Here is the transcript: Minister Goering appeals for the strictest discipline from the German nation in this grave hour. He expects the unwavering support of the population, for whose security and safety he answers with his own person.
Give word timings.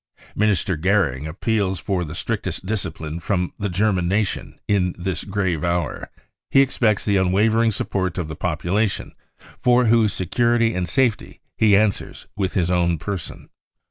Minister 0.35 0.75
Goering 0.77 1.27
appeals 1.27 1.79
for 1.79 2.03
the 2.03 2.15
strictest 2.15 2.65
discipline 2.65 3.19
from 3.19 3.53
the 3.59 3.69
German 3.69 4.07
nation 4.07 4.59
in 4.67 4.95
this 4.97 5.23
grave 5.23 5.63
hour. 5.63 6.09
He 6.49 6.61
expects 6.61 7.05
the 7.05 7.17
unwavering 7.17 7.69
support 7.69 8.17
of 8.17 8.27
the 8.27 8.35
population, 8.35 9.13
for 9.59 9.85
whose 9.85 10.11
security 10.11 10.73
and 10.73 10.87
safety 10.89 11.39
he 11.55 11.77
answers 11.77 12.25
with 12.35 12.55
his 12.55 12.71
own 12.71 12.97
person. 12.97 13.49